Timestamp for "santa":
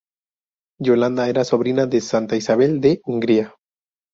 2.01-2.35